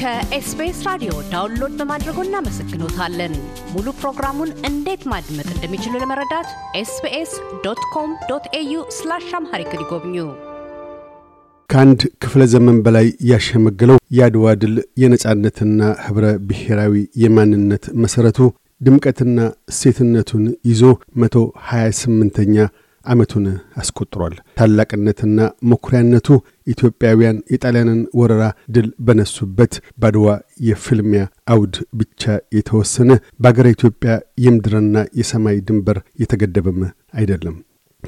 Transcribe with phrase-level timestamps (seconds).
[0.00, 3.32] ከኤስቢኤስ ራዲዮ download በማድረጎ እናመሰግኖታለን።
[3.72, 6.48] ሙሉ ፕሮግራሙን እንዴት ማድመጥ እንደሚችሉ ለመረዳት
[6.80, 7.32] ኤስቢኤስ
[7.64, 10.14] dot com dot au slash amharic ይጎብኙ።
[11.70, 16.94] ከአንድ ክፍለ ዘመን በላይ ያሸመገለው የአድዋ ድል የነጻነትና ኅብረ ብሔራዊ
[17.24, 18.38] የማንነት መሠረቱ
[18.80, 19.38] ድምቀትና
[19.72, 20.82] እሴትነቱን ይዞ
[21.22, 21.36] መቶ
[21.68, 22.56] ሀያ ስምንተኛ
[23.04, 23.46] ዓመቱን
[23.76, 25.38] አስቆጥሯል። ታላቅነትና
[25.70, 26.28] መኩሪያነቱ
[26.66, 28.42] ኢትዮጵያውያን የጣሊያንን ወረራ
[28.74, 30.28] ድል በነሱበት ባድዋ
[30.68, 32.22] የፍልሚያ አውድ ብቻ
[32.56, 34.12] የተወሰነ በአገረ ኢትዮጵያ
[34.44, 36.80] የምድርና የሰማይ ድንበር የተገደበም
[37.14, 37.56] አይደለም።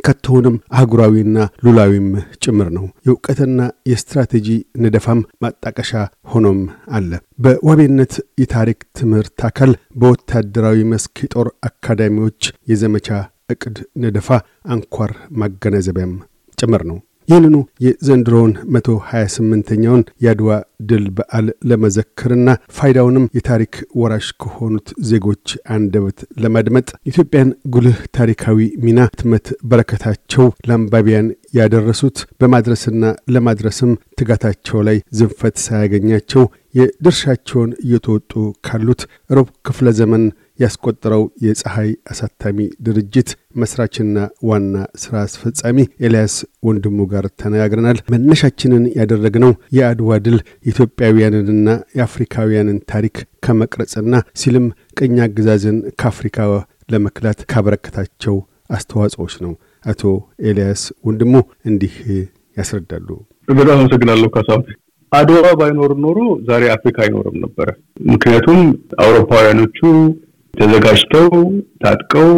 [0.04, 2.06] ከቶውንም አህጉራዊና ሉላዊም
[2.44, 3.58] ጭምር ነው። የእውቀትና
[3.90, 4.48] የስትራቴጂ
[4.82, 5.90] ንደፋም ማጣቀሻ
[6.28, 9.72] ሆኖም አለ። በዋቤነት የታሪክ ትምህርት አካል
[10.02, 12.40] በወታደራዊ መስክ የጦር አካዳሚዎች
[12.72, 13.08] የዘመቻ
[13.52, 14.28] እቅድ ንደፋ
[14.72, 16.14] አንኳር ማገናዘቢያም
[16.58, 16.98] ጭምር ነው።
[17.28, 20.48] ይህንኑ የዘንድሮውን መቶ ሀያ ስምንተኛውን የአድዋ
[20.88, 25.44] ድል በዓል ለመዘክርና ፋይዳውንም የታሪክ ወራሽ ከሆኑት ዜጎች
[25.74, 31.28] አንደበት ለማድመጥ ኢትዮጵያን ጉልህ ታሪካዊ ሚና ህትመት በረከታቸው ለአንባቢያን
[31.58, 36.44] ያደረሱት በማድረስና ለማድረስም ትጋታቸው ላይ ዝንፈት ሳያገኛቸው
[36.74, 38.32] የድርሻቸውን እየተወጡ
[38.66, 39.00] ካሉት
[39.30, 40.22] ሩብ ክፍለ ዘመን
[40.62, 44.18] ያስቆጠረው የፀሐይ አሳታሚ ድርጅት መስራችና
[44.48, 46.34] ዋና ስራ አስፈጻሚ ኤልያስ
[46.66, 51.68] ወንድሙ ጋር ተነጋግረናል። መነሻችንን ያደረግነው የአድዋ ድል የኢትዮጵያውያንንና
[51.98, 54.66] የአፍሪካውያንን ታሪክ ከመቅረጽና ሲልም
[54.98, 56.38] ቅኝ አገዛዝን ከአፍሪካ
[56.92, 58.36] ለመክላት ካበረከታቸው
[58.70, 59.52] አስተዋጽኦች ነው።
[59.86, 60.02] አቶ
[60.44, 61.34] ኤልያስ ወንድሙ
[61.66, 61.94] እንዲህ
[62.56, 63.08] ያስረዳሉ።
[63.52, 64.64] በጣም አመሰግናለሁ ካሳሁን።
[65.12, 67.68] አድዋ ባይኖር ኖሮ ዛሬ አፍሪካ አይኖርም ነበረ።
[68.12, 68.60] ምክንያቱም
[69.04, 69.78] አውሮፓውያኖቹ
[70.54, 71.28] ተዘጋጅተው
[71.82, 72.30] ታጥቀው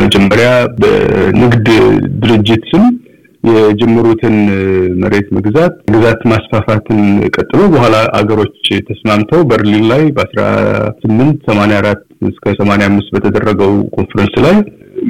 [0.00, 0.48] መጀመሪያ
[0.80, 1.68] በንግድ
[2.22, 2.84] ድርጅት ስም
[3.44, 4.36] የጀመሩትን
[5.02, 7.00] መሬት መግዛት ግዛት ማስፋፋትን
[7.34, 10.42] ቀጥሎ በኋላ አገሮች ተስማምተው በርሊን ላይ በአስራ
[11.02, 14.56] ስምንት ሰማንያ አራት እስከ ሰማንያ አምስት በተደረገው ኮንፈረንስ ላይ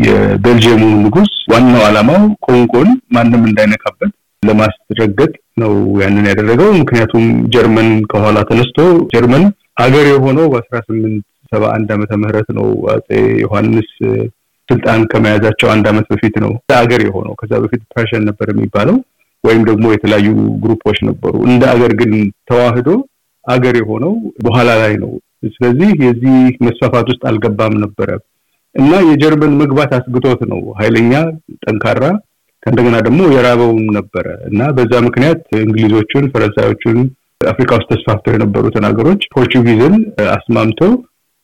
[0.07, 4.13] የቤልጅየሙ ንጉስ ዋናው ዓላማው ኮንጎን ማንም እንዳይነካበት
[4.43, 7.25] ለማስረገጥ ነው ያንን ያደረገው። ምክንያቱም
[7.55, 8.79] ጀርመን ከኋላ ተነስቶ
[9.13, 9.45] ጀርመን
[9.85, 13.09] አገር የሆነው በአስራ ስምንት ሰባ አንድ ዓመተ ምህረት ነው አጼ
[13.43, 13.91] ዮሐንስ
[14.69, 18.97] ስልጣን ከመያዛቸው አንድ ዓመት በፊት ነው አገር የሆነው። ከዛ በፊት Prussian ነበር የሚባለው
[19.45, 20.29] ወይም ደግሞ የተለያዩ
[20.65, 22.13] group ኦች ነበሩ። እንደ አገር ግን
[22.51, 22.91] ተዋህዶ
[23.45, 24.13] አገር የሆነው
[24.45, 25.13] በኋላ ላይ ነው።
[25.55, 26.35] ስለዚህ የዚህ
[26.67, 28.11] መስፋፋት ውስጥ አልገባም ነበረ
[28.75, 31.13] እና የጀርመን መግባት አስግቶት ነው ኃይለኛ
[31.65, 32.05] ጠንካራ
[32.63, 36.99] ከእንደገና ደግሞ የራበውም ነበረ እና በዛ ምክንያት እንግሊዞቹን፣ ፈረንሳዮቹን
[37.45, 39.95] አፍሪካ ውስጥ ተስፋፍተው የነበሩትን ሀገሮች Portuguese ን
[40.37, 40.93] አስማምተው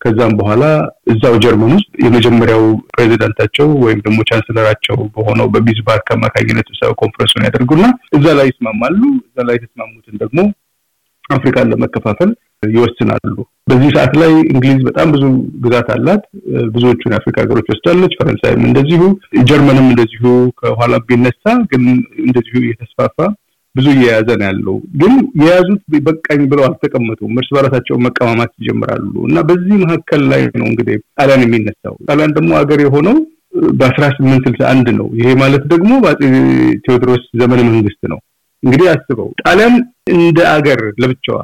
[0.00, 0.64] ከዛም በኋላ
[1.12, 7.86] እዛው ጀርመን ውስጥ የመጀመሪያው ፕሬዚዳንታቸው ወይም ደግሞ ቻንስለራቸው በሆነው በቢስማርክ አማካኝነት ስብሰባ ኮንፈረንሱን ያደርጉና
[8.18, 10.38] እዛ ላይ ይስማማሉ። እዛ ላይ የተስማሙትን ደግሞ
[11.30, 12.30] አፍሪካን ለመከፋፈል
[12.70, 13.34] ይወስናሉ።
[13.70, 15.24] በዚህ ሰዓት ላይ እንግሊዝ በጣም ብዙ
[15.64, 16.22] ግዛት አላት።
[16.74, 19.02] ብዙዎቹን የአፍሪካ ሀገሮች ወስዳለች። ፈረንሳይም እንደዚሁ፣
[19.50, 20.24] ጀርመንም እንደዚሁ
[20.60, 21.84] ከኋላ ቢነሳ ግን
[22.26, 23.18] እንደዚሁ እየተስፋፋ
[23.78, 29.74] ብዙ እየያዘ ነው ያለው። ግን የያዙት በቃኝ ብለው አልተቀመጡም። እርስ በራሳቸው መቀማማት ይጀምራሉ እና በዚህ
[29.84, 33.18] መካከል ላይ ነው እንግዲህ ጣሊያን የሚነሳው። ጣሊያን ደግሞ ሀገር የሆነው
[33.78, 36.20] በአስራ ስምንት ስልሳ አንድ ነው። ይሄ ማለት ደግሞ በአጼ
[36.84, 38.18] ቴዎድሮስ ዘመነ መንግስት ነው።
[38.62, 39.74] እንግዲህ አስበው ጣሊያን
[40.16, 41.38] እንደ አገር ለብቻዋ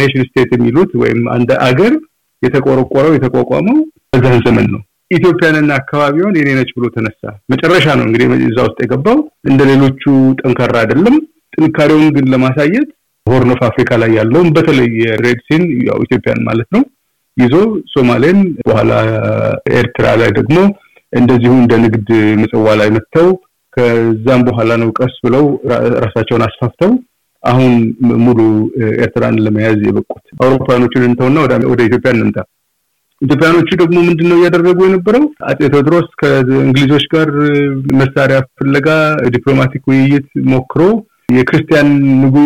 [0.00, 1.94] nation state የሚሉት ወይም እንደ አገር
[2.42, 3.78] የተቆረቆረው የተቋቋመው
[4.12, 9.18] በዛን ዘመን ነው። ኢትዮጵያንና አካባቢዋን የኔ ነች ብሎ ተነሳ። መጨረሻ ነው እንግዲህ እዛ ውስጥ የገባው።
[9.50, 10.02] እንደ ሌሎቹ
[10.40, 11.16] ጠንካራ አይደለም።
[11.54, 12.88] ጥንካሬውን ግን ለማሳየት
[13.26, 16.82] Horn of Africa ላይ ያለውን በተለይ የ Red Sea ን ያው ኢትዮጵያን ማለት ነው
[17.36, 17.54] ይዞ
[17.92, 18.90] ሶማሌን፣ በኋላ
[19.78, 20.56] ኤርትራ ላይ ደግሞ
[21.12, 22.08] እንደዚሁ እንደ ንግድ
[22.40, 23.28] ምጽዋ ላይ መጥተው
[23.76, 25.44] ከዛም በኋላ ነው ቀስ ብለው
[26.04, 26.92] ራሳቸውን አስፋፍተው
[27.42, 27.72] አሁን
[28.24, 28.40] ሙሉ
[29.04, 31.38] ኤርትራን ለመያዝ የበቁት። አውሮፓውያኖቹን እንተውና
[31.72, 32.36] ወደ ኢትዮጵያ እንምጣ።
[33.22, 35.24] ኢትዮጵያኖቹ ደግሞ ምንድን ነው እያደረጉ የነበረው?
[35.48, 37.28] አጼ ቴዎድሮስ ከእንግሊዞች ጋር
[38.00, 38.88] መሳሪያ ፍለጋ
[39.34, 40.80] diplomatic ውይይት ሞክሮ
[41.28, 41.88] የክርስቲያን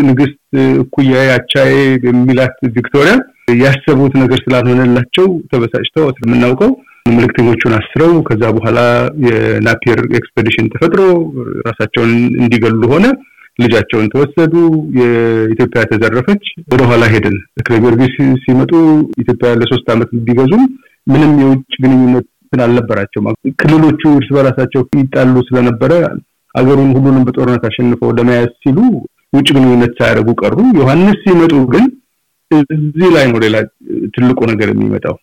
[0.09, 0.37] ንግስት
[0.77, 1.73] እኩያ አቻዬ
[2.07, 3.15] የሚላት ቪክቶሪያ
[3.63, 6.71] ያሰቡት ነገር ስላልሆነላቸው ተበሳጭተው ስለምናውቀው
[7.11, 8.79] መልእክተኞቹን አስረው ከዛ በኋላ
[9.27, 11.03] የናፒየር expedition ተፈጥሮ
[11.69, 13.07] ራሳቸውን እንዲገሉ ሆነ።
[13.59, 14.53] ልጃቸውን ተወሰዱ።
[14.99, 18.15] የኢትዮጵያ ተዘረፈች። ወደኋላ ሄድን። ተክለ ጊዮርጊስ
[18.45, 18.73] ሲመጡ
[19.23, 20.63] ኢትዮጵያ ለሶስት ዓመት ቢገዙም
[21.07, 22.27] ምንም የውጭ ግንኙነት
[22.61, 23.23] አልነበራቸው።
[23.61, 25.93] ክልሎቹ እርስ በራሳቸው ይጣሉ ስለነበረ
[26.59, 28.79] አገሩን ሁሉንም በጦርነት አሸንፈው ለመያዝ ሲሉ
[29.33, 31.87] ውጭ ግንኙነት ሳያደርጉ ቀሩ። ዮሐንስ ሲመጡ ግን
[32.75, 33.57] እዚህ ላይ ነው ሌላ
[34.15, 35.17] ትልቁ ነገር የሚመጣው።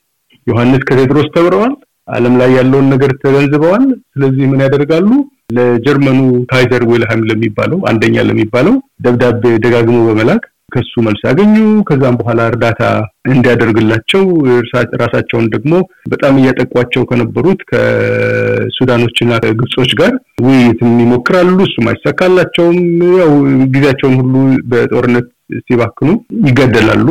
[0.47, 1.73] ዮሐንስ ከቴዎድሮስ ተምረዋል።
[2.07, 5.07] ዓለም ላይ ያለውን ነገር ተገንዝበዋል። ስለዚህ ምን ያደርጋሉ?
[5.55, 6.19] ለጀርመኑ
[6.51, 10.43] ካይዘር ዊልሃም ለሚባለው አንደኛ ለሚባለው ደብዳቤ ደጋግሞ በመላክ
[10.75, 11.55] ከሱ መልስ አገኙ።
[11.87, 12.81] ከዛም በኋላ እርዳታ
[13.29, 14.23] እንዲያደርግላቸው
[15.03, 15.73] ራሳቸውን ደግሞ
[16.11, 20.13] በጣም እያጠቋቸው ከነበሩት ከሱዳኖችና ከግብጾች ጋር
[20.45, 22.79] ውይይትም ይሞክራሉ። እሱም አይሳካላቸውም።
[23.19, 23.33] ያው
[23.73, 24.35] ጊዜያቸውን ሁሉ
[24.65, 25.27] በጦርነት
[25.65, 26.09] ሲባክኑ
[26.45, 27.07] ይገደላሉ።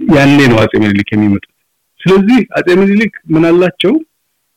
[0.00, 1.52] ያኔ ነው አጼ ምኒልክ የሚመጡት።
[2.00, 3.92] ስለዚህ አጼ ምኒልክ ምን አላቸው?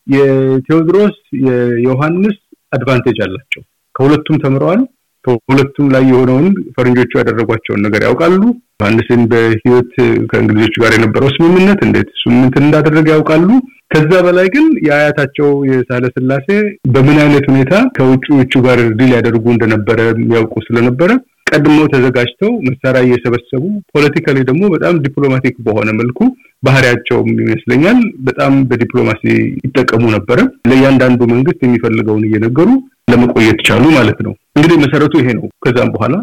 [0.08, 1.16] የቴዎድሮስ
[1.46, 2.38] የዮሐንስ
[2.74, 3.62] advantage አላቸው።
[3.96, 4.82] ከሁለቱም ተምረዋል።
[5.26, 6.46] ከሁለቱም ላይ የሆነውን
[6.76, 8.42] ፈረንጆቹ ያደረጓቸውን ነገር ያውቃሉ።
[8.82, 9.92] ዮሐንስን በህይወት
[10.30, 13.50] ከእንግሊዞቹ ጋር የነበረው ስምምነት እንዴት ስምምነት እንዳደረገ ያውቃሉ።
[13.94, 16.48] ከዛ በላይ ግን የአያታቸው የሳህለ ስላሴ
[16.94, 20.00] በምን አይነት ሁኔታ ከውጭዎቹ ጋር deal ያደርጉ እንደነበረ
[20.34, 21.12] ያውቁ ስለነበረ
[21.52, 23.64] ቀድመው ተዘጋጅተው መሳሪያ እየሰበሰቡ
[23.94, 26.20] politically ደግሞ በጣም diplomatic በሆነ መልኩ
[26.64, 29.24] ባህሪያቸውም ይመስለኛል በጣም በዲፕሎማሲ
[29.66, 30.40] ይጠቀሙ ነበረ።
[30.70, 32.70] ለእያንዳንዱ መንግስት የሚፈልገውን እየነገሩ
[33.10, 36.16] ለመቆየት ቻሉ ማለት ነው። እንግዲህ መሰረቱ ይሄ ነው። ከዛም በኋላ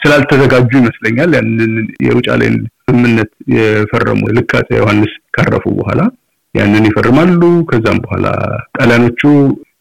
[0.00, 1.74] ስላልተዘጋጁ ይመስለኛል ያንን
[2.06, 6.00] የውጫሌን ስምምነት የፈረሙ ልክ አፄ ዮሐንስ ካረፉ በኋላ
[6.54, 7.40] ያንን ይፈርማሉ።
[7.70, 8.26] ከዛም በኋላ
[8.76, 9.22] ጣሊያኖቹ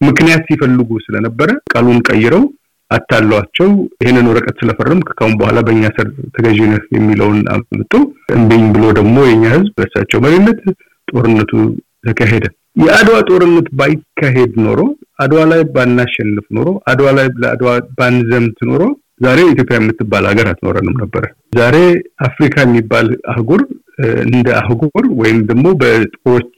[0.08, 2.44] ምክንያት ሲፈልጉ ስለነበረ ቃሉን ቀይረው
[2.92, 3.70] አታሏቸው
[4.02, 6.08] ይህንን ወረቀት ስለፈረም ከካሁን በኋላ በእኛ ስር
[6.66, 7.94] ነህ የሚለውን አምጥቶ
[8.36, 10.62] እምቢኝ ብሎ ደግሞ የኛ ህዝብ በእሳቸው መሪነት
[11.08, 11.52] ጦርነቱ
[12.08, 12.46] ተካሄደ።
[12.82, 14.80] የአድዋ ጦርነት ባይካሄድ ኖሮ
[15.20, 18.82] አድዋ ላይ ባናሸንፍ ኖሮ አድዋ ላይ ለአድዋ ባንዘምት ኖሮ
[19.26, 21.24] ዛሬ ኢትዮጵያ የምትባል ሀገር አትኖረንም ነበረ።
[21.58, 21.76] ዛሬ
[22.28, 23.62] አፍሪካ የሚባል አህጉር
[24.28, 26.52] እንደ አህጉር ወይም ደግሞ በጥቁሮች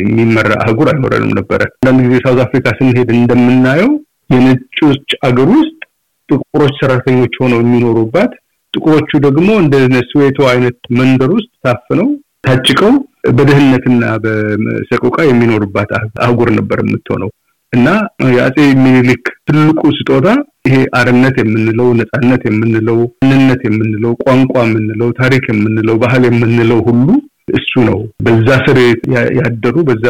[0.00, 3.90] የሚመራ አህጉር አይኖረንም ነበረ። አንዳንድ ጊዜ ሳውዝ አፍሪካ ስንሄድ እንደምናየው
[4.34, 5.80] የነጮች አገር ውስጥ
[6.28, 8.32] ጥቁሮች ሰራተኞች ሆነው የሚኖሩባት
[8.74, 9.74] ጥቁሮቹ ደግሞ እንደ
[10.08, 12.08] ስዌቶ አይነት መንደር ውስጥ ታፍነው
[12.46, 12.94] ታጭቀው
[13.36, 15.90] በድህነትና በሰቆቃ የሚኖሩባት
[16.24, 17.30] አህጉር ነበር የምትሆነው
[17.74, 17.88] እና
[18.30, 20.28] የአጼ ሚኒሊክ ትልቁ ስጦታ
[20.68, 27.06] ይሄ አርነት የምንለው ነፃነት የምንለው ምንነት የምንለው ቋንቋ የምንለው ታሪክ የምንለው ባህል የምንለው ሁሉ
[27.54, 28.78] እሱ ነው። በዛ ስር
[29.38, 30.04] ያደሩ በዛ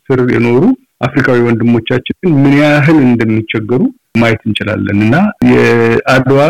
[0.00, 0.62] ስር የኖሩ
[1.06, 3.82] አፍሪካዊ ወንድሞቻችን ምን ያህል እንደሚቸገሩ
[4.20, 5.16] ማየት እንችላለን እና
[5.52, 6.40] የአድዋ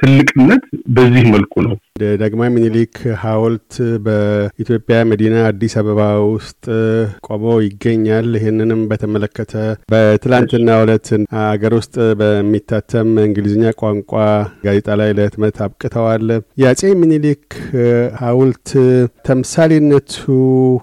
[0.00, 0.64] ትልቅነት
[0.96, 1.76] በዚህ መልኩ ነው።
[2.20, 3.74] ዳግማዊ ምኒልክ ሐውልት
[4.04, 6.00] በኢትዮጵያ መዲና አዲስ አበባ
[6.30, 6.64] ውስጥ
[7.26, 9.52] ቆሞ ይገኛል። ይህንንም በተመለከተ
[9.92, 11.08] በትላንትና ዕለት
[11.42, 14.12] አገር ውስጥ በሚታተም እንግሊዝኛ ቋንቋ
[14.64, 16.26] ጋዜጣ ላይ ለህትመት አብቅተዋል።
[16.62, 17.46] የአጼ ምኒልክ
[18.22, 18.72] ሐውልት
[19.28, 20.16] ተምሳሌነቱ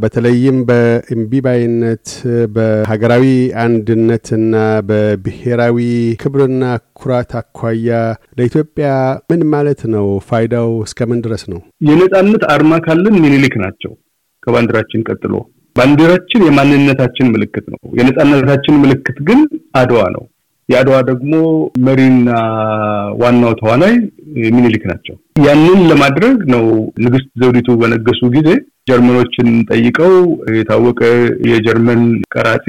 [0.02, 2.08] በተለይም በእምቢባይነት
[2.56, 3.28] በሀገራዊ
[3.66, 4.56] አንድነትና
[4.90, 5.78] በብሔራዊ
[6.24, 6.64] ክብርና
[7.02, 7.92] ኩራት አኳያ
[8.38, 8.88] ለኢትዮጵያ
[9.30, 10.08] ምን ማለት ነው?
[10.28, 10.72] ፋይዳው
[11.02, 11.60] እስከምን ድረስ ነው?
[11.88, 13.92] የነጻነት አርማ ካለን ሚኒሊክ ናቸው።
[14.44, 15.34] ከባንዲራችን ቀጥሎ
[15.76, 19.40] ባንዲራችን የማንነታችን ምልክት ነው። የነጻነታችን ምልክት ግን
[19.80, 20.24] አድዋ ነው።
[20.70, 21.34] የአድዋ ደግሞ
[21.86, 22.30] መሪና
[23.22, 23.96] ዋናው ተዋናይ
[24.56, 25.16] ሚኒሊክ ናቸው።
[25.46, 26.66] ያንን ለማድረግ ነው
[27.06, 28.50] ንግስት ዘውዲቱ በነገሱ ጊዜ
[28.90, 30.14] ጀርመኖችን ጠይቀው
[30.58, 31.02] የታወቀ
[31.52, 32.04] የጀርመን
[32.36, 32.66] ቀራጺ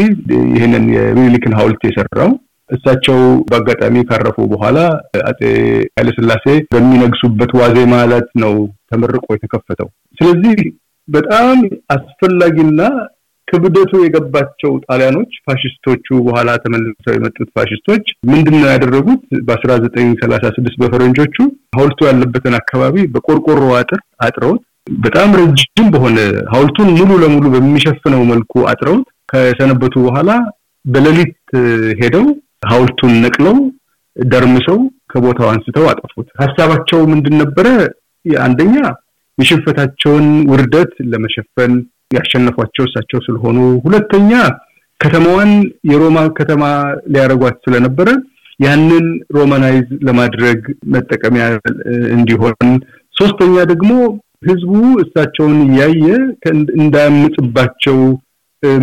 [0.55, 2.33] ይህንን የሚኒሊክን ሐውልት የሰራው
[2.73, 4.79] እሳቸው በአጋጣሚ ካረፉ በኋላ
[5.31, 5.41] አጼ
[5.97, 8.55] ኃይለስላሴ በሚነግሱበት ዋዜማ ዕለት ነው
[8.91, 9.89] ተመርቆ የተከፈተው።
[10.19, 10.57] ስለዚህ
[11.09, 11.59] በጣም
[11.95, 12.81] አስፈላጊና
[13.49, 19.23] ክብደቱ የገባቸው ጣሊያኖች ፋሽስቶቹ በኋላ ተመልሰው የመጡት ፋሽስቶች ምንድን ነው ያደረጉት?
[19.49, 21.37] በአስራ ዘጠኝ ሰላሳ ስድስት በፈረንጆቹ
[21.77, 24.63] ሐውልቱ ያለበትን አካባቢ በቆርቆሮ አጥር አጥረውት
[25.05, 26.17] በጣም ረጅም በሆነ
[26.53, 30.31] ሐውልቱን ሙሉ ለሙሉ በሚሸፍነው መልኩ አጥረውት ከሰነበቱ በኋላ
[30.85, 31.35] በሌሊት
[32.01, 32.25] ሄደው
[32.63, 33.57] ሐውልቱን ነቅለው
[34.17, 34.79] ደርምሰው
[35.13, 37.67] ከቦታው አንስተው አጠፉት። ሀሳባቸው ምንድን ነበረ?
[38.43, 38.75] አንደኛ
[39.39, 41.73] የሽንፈታቸውን ውርደት ለመሸፈን
[42.17, 44.33] ያሸነፏቸው እሳቸው ስለሆኑ፣ ሁለተኛ
[45.01, 45.53] ከተማዋን
[45.91, 46.65] የሮማ ከተማ
[47.13, 48.09] ሊያደርጓት ስለነበረ
[48.61, 50.61] ያንን ሮማናይዝ ለማድረግ
[50.95, 51.45] መጠቀሚያ
[52.17, 52.69] እንዲሆን፣
[53.15, 53.91] ሶስተኛ ደግሞ
[54.49, 56.05] ህዝቡ እሳቸውን እያየ
[56.83, 57.99] እንዳያምጽባቸው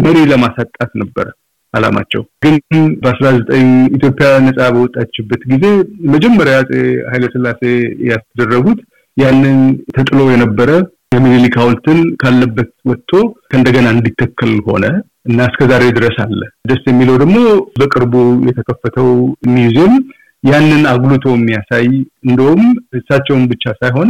[0.04, 1.28] መሪ ለማሳጣት ነበረ
[1.74, 2.56] አላማቸው። ግን
[3.02, 5.66] በአስራ ዘጠኝ ኢትዮጵያ ነፃ በወጣችበት ጊዜ
[6.14, 6.72] መጀመሪያ አፄ
[7.12, 7.62] ኃይለስላሴ
[8.10, 8.80] ያስደረጉት
[9.18, 9.60] ያንን
[9.96, 10.72] ተጥሎ የነበረ
[11.16, 13.12] የሚኒሊክ ሐውልትን ካለበት ወጥቶ
[13.50, 14.86] ከእንደገና እንዲተከል ሆነ
[15.30, 17.38] እና እስከዛሬ ድረስ አለ። ደስ የሚለው ደግሞ
[17.80, 18.14] በቅርቡ
[18.50, 19.10] የተከፈተው
[19.54, 19.96] ሚውዚየም
[20.44, 21.88] ያንን አጉልቶ የሚያሳይ
[22.28, 22.62] እንደውም
[22.98, 24.10] እሳቸውን ብቻ ሳይሆን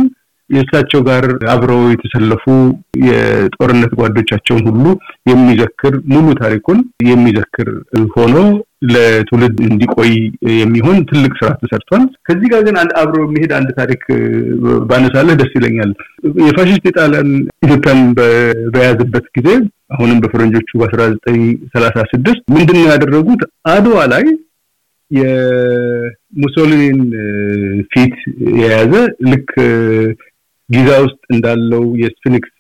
[0.50, 2.44] የእሳቸው ጋር አብረው የተሰለፉ
[3.08, 4.86] የጦርነት ጓዶቻቸውን ሁሉ
[5.30, 6.80] የሚዘክር ሙሉ ታሪኩን
[7.10, 7.70] የሚዘክር
[8.16, 8.36] ሆኖ
[8.90, 10.12] ለትውልድ እንዲቆይ
[10.60, 14.04] የሚሆን ትልቅ ስራ ተሰርቷል። ከዚህ ጋር ግን አብሮ የሚሄድ አንድ ታሪክ
[14.90, 15.92] ባነሳለህ ደስ ይለኛል።
[16.46, 17.32] የፋሽስት የጣሊያን
[17.66, 18.02] ኢትዮጵያን
[18.74, 19.50] በያዘበት ጊዜ
[19.94, 21.42] አሁንም በፈረንጆቹ በአስራ ዘጠኝ
[21.74, 23.42] ሰላሳ ስድስት ምንድን ነው ያደረጉት?
[23.72, 24.26] አድዋ ላይ
[25.12, 27.00] የሙሶሊኒን
[27.92, 28.18] ፊት
[28.58, 28.94] የያዘ
[29.30, 29.50] ልክ
[30.70, 32.56] ጊዛ ውስጥ እንዳለው የስፊኒክስ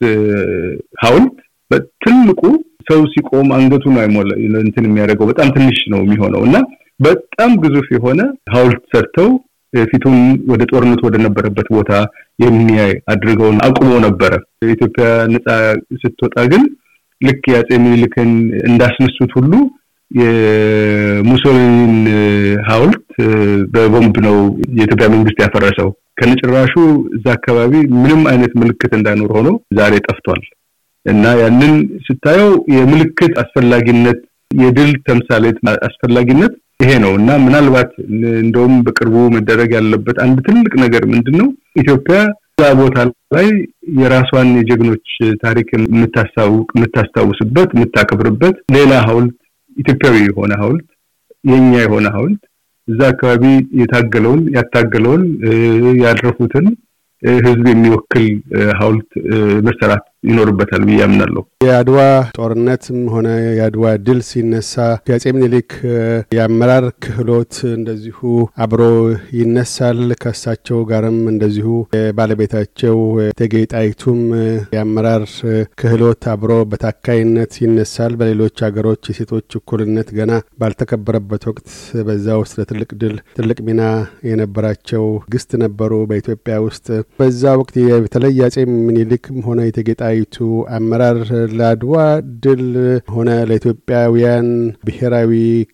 [1.03, 1.35] ሐውልት
[1.71, 2.41] በትልቁ
[2.89, 4.29] ሰው ሲቆም አንገቱን አይሞላ
[4.63, 6.57] እንትን የሚያደርገው በጣም ትንሽ ነው የሚሆነው እና
[6.99, 8.21] በጣም ግዙፍ የሆነ
[8.53, 9.29] ሐውልት ሰርተው
[9.73, 10.15] ፊቱን
[10.51, 11.91] ወደ ጦርነት ወደ ነበረበት ቦታ
[12.39, 14.33] የሚያይ አድርገውን አቁሞ ነበረ።
[14.73, 15.47] ኢትዮጵያ ነፃ
[16.01, 16.63] ስትወጣ ግን
[17.21, 18.31] ልክ የአፄ ምኒልክን
[18.69, 19.53] እንዳስነሱት ሁሉ
[20.11, 21.95] የሙሶሊኒን
[22.69, 23.03] ሐውልት
[23.73, 24.37] በቦምብ ነው
[24.77, 25.89] የኢትዮጵያ መንግስት ያፈረሰው።
[26.19, 26.73] ከነጭራሹ
[27.17, 30.41] እዛ አካባቢ ምንም አይነት ምልክት እንዳይኖር ሆኖ ዛሬ ጠፍቷል።
[31.05, 31.73] እና ያንን
[32.07, 34.19] ስታየው የምልክት አስፈላጊነት
[34.61, 37.91] የድል ተምሳሌት አስፈላጊነት ይሄ ነው። እና ምናልባት
[38.41, 41.47] እንደውም በቅርቡ መደረግ ያለበት አንድ ትልቅ ነገር ምንድን ነው
[41.81, 42.17] ኢትዮጵያ
[42.51, 42.97] እዛ ቦታ
[43.35, 43.47] ላይ
[43.99, 45.09] የራሷን የጀግኖች
[45.43, 49.35] ታሪክ የምታስታውስበት የምታከብርበት ሌላ ሐውልት
[49.77, 50.87] ኢትዮጵያዊ የሆነ ሐውልት
[51.43, 52.41] የኛ የሆነ ሐውልት
[52.87, 53.43] እዛ አካባቢ
[53.81, 55.23] የታገለውን ያታገለውን
[56.03, 56.67] ያልረፉትን
[57.45, 58.25] ህዝብ የሚወክል
[58.79, 59.09] ሐውልት
[59.67, 61.99] መሰራት ይኖርበታል ብዬ አምናለሁ። የአድዋ
[62.37, 64.73] ጦርነትም ሆነ የአድዋ ድል ሲነሳ
[65.09, 65.71] የአጼ ምኒልክ
[66.35, 68.19] የአመራር ክህሎት እንደዚሁ
[68.63, 68.81] አብሮ
[69.39, 69.87] ይነሳል።
[70.21, 74.19] ከእሳቸው ጋርም እንደዚሁ የባለቤታቸው እቴጌ ጣይቱም
[74.75, 75.23] የአመራር
[75.81, 81.67] ክህሎት አብሮ በታካይነት ይነሳል። በሌሎች ሀገሮች የሴቶች እኩልነት ገና ባልተከበረበት ወቅት
[82.07, 83.81] በዛ ውስጥ ለትልቅ ድል ትልቅ ሚና
[84.29, 86.87] የነበራቸው ግስት ነበሩ በኢትዮጵያ ውስጥ
[87.19, 89.89] በዛ ወቅት በተለይ አጼ ምኒልክም ሆነ የእቴጌ
[90.75, 91.19] አመራር
[91.57, 91.95] ለአድዋ
[92.43, 92.63] ድል
[93.13, 94.47] ሆነ ለኢትዮጵያውያን
[94.87, 95.31] ብሔራዊ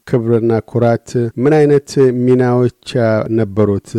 [0.10, 1.10] ክብርና ኩራት
[1.44, 1.90] ምን አይነት
[2.26, 2.90] ሚናዎች
[3.40, 3.90] ነበሩት?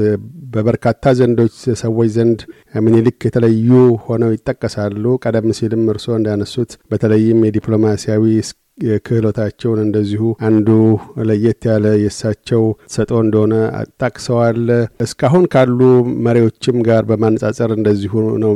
[0.55, 2.41] በበርካታ ዘንዶች ሰዎች ዘንድ
[2.87, 3.71] ምኒልክ የተለዩ
[4.07, 8.25] ሆነው ይጠቀሳሉ። ቀደም ሲልም እርስዎ እንዳነሱት በተለይም የዲፕሎማሲያዊ
[9.01, 10.69] ክህሎታቸውን እንደዚሁ አንዱ
[11.29, 12.63] ለየት ያለ የእሳቸው
[12.95, 13.55] ሰጦ እንደሆነ
[14.03, 14.61] ጠቅሰዋል።
[15.05, 15.81] እስካሁን ካሉ
[16.27, 18.53] መሪዎችም ጋር በማነጻጸር እንደዚሁ ነው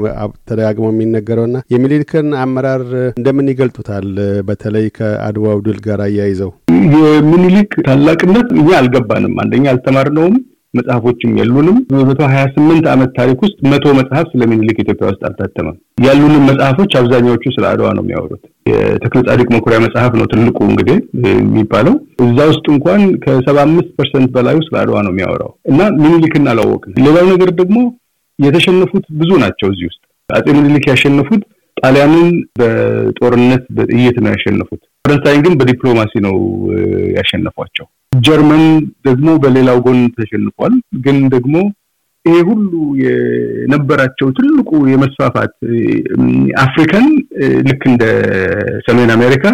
[0.49, 4.09] ተደጋግሞ የሚነገረውና የሚኒልክን አመራር እንደምን ይገልጡታል?
[4.49, 6.53] በተለይ ከአድዋው ድል ጋር አያይዘው
[6.99, 10.37] የሚኒሊክ ታላቅነት እኛ አልገባንም። አንደኛ አልተማርነውም።
[10.75, 15.77] መጽሐፎችም የሉንም። በመቶ ሀያ ስምንት ዓመት ታሪክ ውስጥ መቶ መጽሐፍ ስለ ሚኒሊክ ኢትዮጵያ ውስጥ አልታተመም።
[16.07, 20.99] ያሉንም መጽሐፎች አብዛኛዎቹ ስለ አድዋ ነው የሚያወሩት። የተክለ ጻድቅ መኩሪያ መጽሐፍ ነው ትልቁ እንግዲህ
[21.31, 26.95] የሚባለው። እዛ ውስጥ እንኳን ከሰባ አምስት percent በላዩ ስለ አድዋ ነው የሚያወራው እና ሚኒሊክን አላወቅን።
[27.01, 27.79] ሌላው ነገር ደግሞ
[28.39, 31.43] የተሸነፉት ብዙ ናቸው እዚህ ውስጥ አጼ ሚኒሊክ ያሸነፉት
[31.81, 36.37] ጣሊያንን በጦርነት በጥይት ነው ያሸነፉት። ፈረንሳይን ግን በዲፕሎማሲ ነው
[37.17, 37.87] ያሸነፏቸው።
[38.21, 38.65] ጀርመን
[39.07, 41.55] ደግሞ በሌላው ጎን ተሸንፏል። ግን ደግሞ
[42.27, 42.73] ይሄ ሁሉ
[43.03, 45.55] የነበራቸው ትልቁ የመስፋፋት
[46.65, 47.07] አፍሪካን
[47.69, 48.05] ልክ እንደ
[48.89, 49.45] ሰሜን አሜሪካ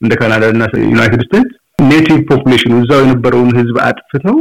[0.00, 4.38] እንደ ካናዳ እና ዩናይትድ ስቴትስ native population እዛው የነበረውን ህዝብ አጥፍተው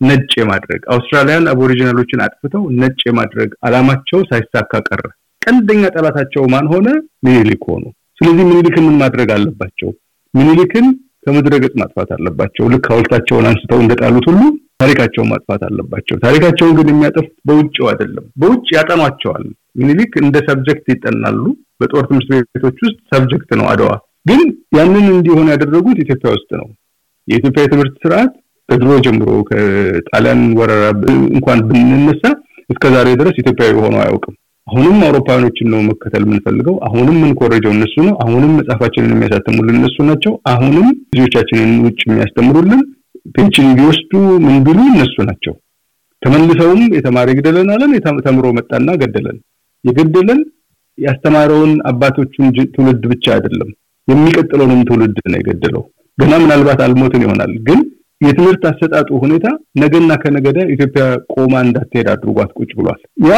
[0.00, 5.04] ነጭ የማድረግ አውስትራሊያን አቦሪጂናሎችን አጥፍተው ነጭ የማድረግ አላማቸው ሳይሳካ ቀረ።
[5.48, 6.86] ቀንደኛ ጠላታቸው ማን ሆነ?
[7.26, 7.84] ሚኒሊክ ሆኑ።
[8.18, 9.90] ስለዚህ ሚኒሊክን ምን ማድረግ አለባቸው?
[10.34, 10.86] ሚኒሊክን
[11.24, 14.40] ከምድረ ገጽ ማጥፋት አለባቸው። ልክ ሐውልታቸውን አንስተው እንደጣሉት ሁሉ
[14.82, 19.44] ታሪካቸውን ማጥፋት አለባቸው። ታሪካቸውን ግን የሚያጠፉት በውጭው አይደለም፣ በውጭ ያጠኗቸዋል።
[19.80, 21.42] ሚኒሊክ እንደ ሰብጀክት ይጠናሉ።
[21.80, 23.90] በጦር ትምህርት ቤቶች ውስጥ ሰብጀክት ነው አድዋ።
[24.26, 24.42] ግን
[24.78, 26.68] ያንን እንዲሆን ያደረጉት ኢትዮጵያ ውስጥ ነው።
[27.28, 28.32] የኢትዮጵያ የትምህርት ስርዓት
[28.68, 30.84] ከድሮ ጀምሮ ከጣሊያን ወረራ
[31.30, 32.24] እንኳን ብንነሳ
[32.70, 34.34] እስከ ዛሬ ድረስ ኢትዮጵያዊ ሆኖ አያውቅም።
[34.68, 40.86] አሁንም አውሮፓውያኖችን ነው መከተል የምንፈልገው። አሁንም የምንኮረጀው እነሱ ነው። አሁንም መጽሐፋችንን የሚያሳትሙልን እነሱ ናቸው። አሁንም
[41.12, 42.82] ልጆቻችንን ውጭ የሚያስተምሩልን
[43.36, 44.12] ፔንሽን ቢወስዱ
[44.44, 45.54] ምን ቢሉ እነሱ ናቸው።
[46.22, 47.92] ተመልሰውም የተማረ ይግደለን አለን።
[48.26, 49.36] ተምሮ መጣና ገደለን።
[49.84, 50.40] የገደለን
[50.98, 53.68] ያስተማረውን አባቶቹን ትውልድ ብቻ አይደለም፣
[54.08, 55.82] የሚቀጥለውንም ትውልድ ነው የገደለው።
[56.18, 57.80] ገና ምናልባት አልሞትን ይሆናል ግን
[58.20, 59.46] የትምህርት አሰጣጡ ሁኔታ
[59.82, 61.02] ነገና ከነገደ ኢትዮጵያ
[61.34, 63.34] ቆማ እንዳትሄድ አድርጓት ቁጭ ብሏል። ያ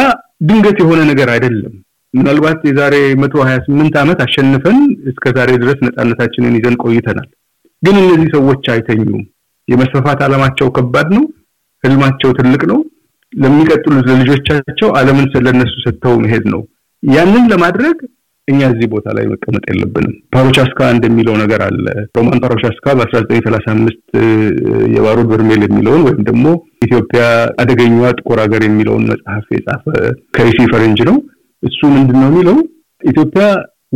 [0.48, 1.74] ድንገት የሆነ ነገር አይደለም።
[2.14, 4.78] ምናልባት የዛሬ መቶ ሀያ ስምንት ዓመት አሸንፈን
[5.10, 7.28] እስከ ዛሬ ድረስ ነፃነታችንን ይዘን ቆይተናል።
[7.82, 9.22] ግን እነዚህ ሰዎች አይተኙም።
[9.68, 11.24] የመስፋፋት ዓላማቸው ከባድ ነው።
[11.84, 12.80] ህልማቸው ትልቅ ነው።
[13.32, 16.62] ለሚቀጥሉት ለልጆቻቸው ዓለምን ስለነሱ ሰጥተው መሄድ ነው።
[17.02, 17.98] ያንን ለማድረግ
[18.50, 21.84] እኛ እዚህ ቦታ ላይ መቀመጥ የለብንም። ፓሮቻስካ እንደሚለው ነገር አለ።
[22.16, 24.00] ሮማን ፓሮቻስካ በ1935
[24.94, 26.46] የባሩድ በርሜል የሚለውን ወይም ደግሞ
[26.86, 27.22] ኢትዮጵያ
[27.62, 29.84] አደገኛዋ ጥቁር ሀገር የሚለውን መጽሐፍ የጻፈ
[30.36, 31.18] ከይሲ ፈረንጅ ነው።
[31.62, 32.58] እሱ ምንድን ነው የሚለው
[33.02, 33.44] ኢትዮጵያ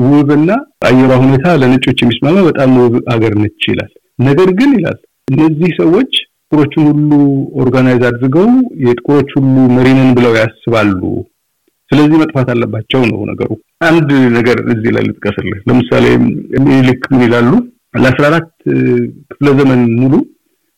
[0.04, 0.50] ውብና
[0.86, 6.12] አየሯ ሁኔታ ለነጮች የሚስማማ በጣም ውብ ሀገር ነች ይላል። ነገር ግን ይላል እነዚህ ሰዎች
[6.46, 7.10] ጥቁሮችን ሁሉ
[7.62, 8.48] organize አድርገው
[8.84, 11.00] የጥቁሮች ሁሉ መሪነን ብለው ያስባሉ።
[11.94, 13.50] ስለዚህ መጥፋት አለባቸው ነው ነገሩ።
[13.88, 16.04] አንድ ነገር እዚህ ላይ ልጥቀስልህ። ለምሳሌ
[16.88, 17.50] ልክ ምን ይላሉ?
[17.96, 18.48] ለአስራ አራት
[19.30, 20.14] ክፍለ ዘመን ሙሉ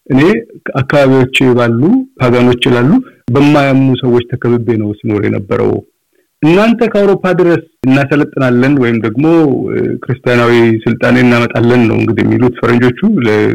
[0.06, 0.20] እኔ
[0.80, 1.80] አካባቢዎች ባሉ
[2.20, 2.90] ፓጋኖች ይላሉ
[3.34, 5.72] በማያምኑ ሰዎች ተከብቤ ነው ሲኖር የነበረው
[6.42, 9.24] እናንተ ከአውሮፓ ድረስ እናሰለጥናለን ወይም ደግሞ
[10.02, 10.52] ክርስቲያናዊ
[10.84, 13.00] ስልጣኔ እናመጣለን ነው እንግዲህ የሚሉት ፈረንጆቹ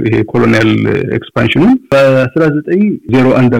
[0.05, 0.71] ይሄ colonial
[1.17, 2.81] expansion ኑ በአስራ ዘጠኝ
[3.13, 3.53] ዜሮ አንድ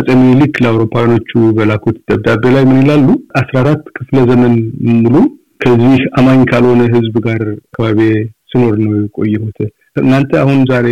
[0.00, 3.06] አጼ ሚኒሊክ ለአውሮፓውያኖቹ በላኩት ደብዳቤ ላይ ምን ይላሉ?
[3.40, 4.54] አስራ አራት ክፍለ ዘመን
[4.94, 5.14] ሙሉ
[5.64, 8.00] ከዚህ አማኝ ካልሆነ ህዝብ ጋር አካባቢ
[8.52, 9.58] ስኖር ነው የቆየሁት።
[10.02, 10.88] እናንተ አሁን ዛሬ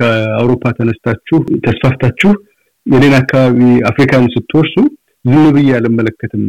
[0.00, 2.32] ከአውሮፓ ተነስታችሁ ተስፋፍታችሁ
[2.86, 3.60] የሌላ አካባቢ
[3.90, 4.74] አፍሪካን ስትወርሱ
[5.24, 6.44] ዝም ብዬ አልመለከትም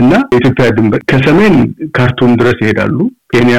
[0.00, 1.54] እና የኢትዮጵያ ድንበር ከሰሜን
[1.96, 2.96] ካርቱም ድረስ ይሄዳሉ።
[3.32, 3.56] ኬንያ፣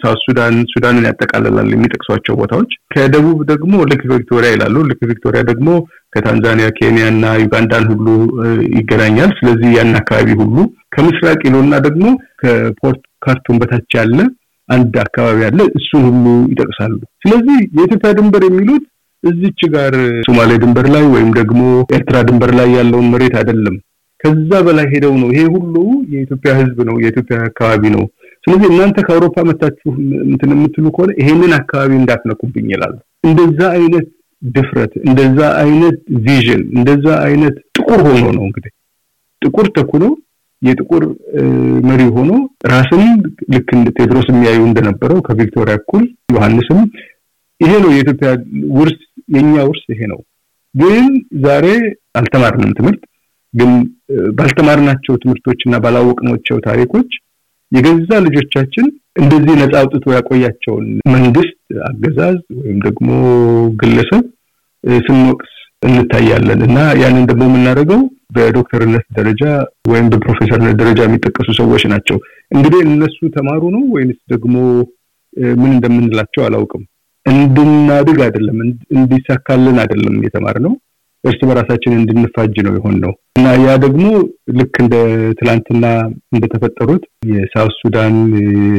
[0.00, 5.68] ሳውት ሱዳን፣ ሱዳንን ያጠቃልላል የሚጠቅሷቸው ቦታዎች። ከደቡብ ደግሞ ልክ ቪክቶሪያ ይላሉ። ልክ ቪክቶሪያ ደግሞ
[6.14, 8.06] ከታንዛኒያ፣ ኬንያ እና ዩጋንዳን ሁሉ
[8.76, 10.56] ይገናኛል። ስለዚህ ያን አካባቢ ሁሉ
[10.96, 12.04] ከምስራቅ ይሎና ደግሞ
[12.42, 14.18] ከፖርት ካርቱም በታች ያለ
[14.68, 18.84] አንድ አካባቢ አለ። እሱን ሁሉ ይጠቅሳሉ። ስለዚህ የኢትዮጵያ ድንበር የሚሉት
[19.22, 19.94] እዚች ጋር
[20.26, 21.60] ሶማሌ ድንበር ላይ ወይም ደግሞ
[21.96, 23.76] ኤርትራ ድንበር ላይ ያለውን መሬት አይደለም።
[24.20, 25.74] ከዛ በላይ ሄደው ነው። ይሄ ሁሉ
[26.12, 28.04] የኢትዮጵያ ሕዝብ ነው፣ የኢትዮጵያ አካባቢ ነው።
[28.44, 29.88] ስለዚህ እናንተ ከአውሮፓ መታችሁ
[30.26, 32.94] እንትን የምትሉ ከሆነ ይሄንን አካባቢ እንዳትነኩብኝ ይላሉ።
[33.24, 34.06] እንደዛ አይነት
[34.42, 38.72] ድፍረት፣ እንደዛ አይነት ቪዥን፣ እንደዛ አይነት ጥቁር ሆኖ ነው እንግዲህ
[39.42, 40.04] ጥቁር ተኩኖ
[40.62, 41.02] የጥቁር
[41.88, 42.30] መሪ ሆኖ
[42.70, 43.02] ራስን
[43.54, 46.04] ልክ እንደ ቴዎድሮስ የሚያዩ እንደነበረው ከቪክቶሪያ እኩል
[46.34, 46.80] ዮሐንስም
[47.60, 48.30] ይሄ ነው የኢትዮጵያ
[48.78, 48.96] ውርስ፣
[49.34, 50.20] የኛ ውርስ ይሄ ነው።
[50.74, 51.04] ግን
[51.44, 51.66] ዛሬ
[52.20, 53.02] አልተማርንም ትምህርት
[53.56, 53.70] ግን
[54.38, 57.10] ባልተማርናቸው ትምህርቶች እና ባላወቅናቸው ታሪኮች
[57.72, 58.86] የገዛ ልጆቻችን
[59.20, 63.08] እንደዚህ ነፃ አውጥቶ ያቆያቸውን መንግስት፣ አገዛዝ ወይም ደግሞ
[63.80, 64.24] ግለሰብ
[65.04, 68.00] ስንወቅስ እንታያለን እና ያንን ደግሞ የምናደርገው
[68.36, 69.42] በዶክተርነት ደረጃ
[69.90, 72.16] ወይም በፕሮፌሰርነት ደረጃ የሚጠቀሱ ሰዎች ናቸው።
[72.50, 74.54] እንግዲህ እነሱ ተማሩ ነው ወይንስ ደግሞ
[75.54, 76.82] ምን እንደምንላቸው አላውቅም።
[77.26, 78.58] እንድናድግ አይደለም፣
[78.96, 80.74] እንዲሳካልን አይደለም የተማርነው
[81.26, 84.04] እርስ በራሳችን እንድንፋጅ ነው የሆን ነው እና ያ ደግሞ
[84.58, 84.94] ልክ እንደ
[85.38, 85.84] ትላንትና
[86.34, 88.16] እንደተፈጠሩት የሳውት ሱዳን፣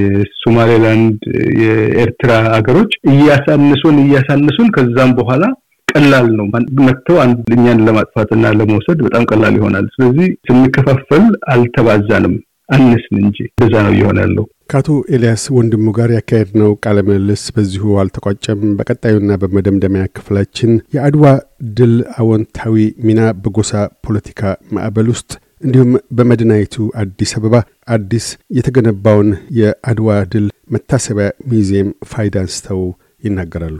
[0.09, 1.19] የሶማሌላንድ፣
[1.61, 5.43] የኤርትራ ሀገሮች እያሳንሱን እያሳንሱን ከዛም በኋላ
[5.87, 6.45] ቀላል ነው
[6.87, 7.17] መጥተው
[7.55, 12.35] እኛን ለማጥፋትና ለመውሰድ በጣም ቀላል ይሆናል። ስለዚህ ስንከፋፈል አልተባዛንም
[12.69, 18.61] አነስን እንጂ እንደዛ ነው እየሆነ ያለው። ከአቶ ኤልያስ ወንድሙ ጋር ያካሄድነው ቃለ ምልልስ በዚሁ አልተቋጨም።
[18.79, 21.25] በቀጣዩና በመደምደሚያ ክፍላችን የአድዋ
[21.77, 22.75] ድል አዎንታዊ
[23.07, 23.71] ሚና በጎሳ
[24.07, 24.41] ፖለቲካ
[24.75, 25.29] ማዕበል ውስጥ
[25.63, 27.55] እንዲሁም በመዲናይቱ አዲስ አበባ
[27.93, 28.25] አዲስ
[28.57, 32.81] የተገነባውን የአድዋ ድል መታሰቢያ ሙዚየም ፋይዳ አንስተው
[33.23, 33.79] ይናገራሉ።